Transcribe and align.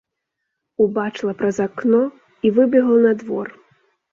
Убачыла 0.85 1.33
праз 1.41 1.57
акно 1.65 2.01
і 2.49 2.53
выбегла 2.59 2.99
на 3.07 3.13
двор. 3.21 3.47